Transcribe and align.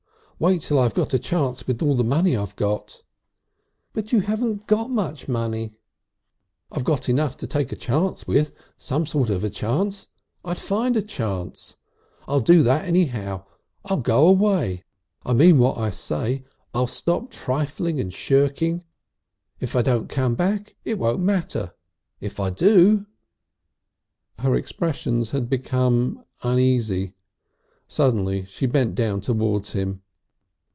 Wait 0.43 0.59
till 0.59 0.79
I've 0.79 0.95
got 0.95 1.13
a 1.13 1.19
chance 1.19 1.67
with 1.67 1.77
the 1.77 1.85
money 2.03 2.35
I've 2.35 2.55
got." 2.55 3.03
"But 3.93 4.11
you 4.11 4.21
haven't 4.21 4.65
got 4.65 4.89
much 4.89 5.27
money!" 5.27 5.73
"I've 6.71 6.83
got 6.83 7.07
enough 7.07 7.37
to 7.37 7.45
take 7.45 7.71
a 7.71 7.75
chance 7.75 8.25
with, 8.25 8.51
some 8.75 9.05
sort 9.05 9.29
of 9.29 9.43
a 9.43 9.51
chance. 9.51 10.07
I'd 10.43 10.57
find 10.57 10.97
a 10.97 11.03
chance. 11.03 11.75
I'll 12.27 12.39
do 12.39 12.63
that 12.63 12.85
anyhow. 12.85 13.45
I'll 13.85 14.01
go 14.01 14.27
away. 14.27 14.83
I 15.23 15.33
mean 15.33 15.59
what 15.59 15.77
I 15.77 15.91
say 15.91 16.43
I'll 16.73 16.87
stop 16.87 17.29
trifling 17.29 17.99
and 18.01 18.11
shirking. 18.11 18.83
If 19.59 19.75
I 19.75 19.83
don't 19.83 20.09
come 20.09 20.33
back 20.33 20.75
it 20.83 20.97
won't 20.97 21.19
matter. 21.19 21.75
If 22.19 22.39
I 22.39 22.49
do" 22.49 23.05
Her 24.39 24.55
expression 24.55 25.23
had 25.23 25.47
become 25.51 26.25
uneasy. 26.41 27.13
Suddenly 27.87 28.45
she 28.45 28.65
bent 28.65 28.95
down 28.95 29.21
towards 29.21 29.73
him. 29.73 30.01